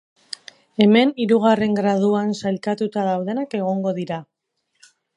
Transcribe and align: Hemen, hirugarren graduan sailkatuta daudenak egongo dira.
Hemen, 0.85 1.11
hirugarren 1.25 1.77
graduan 1.81 2.33
sailkatuta 2.47 3.07
daudenak 3.13 3.57
egongo 3.63 3.97
dira. 4.03 4.23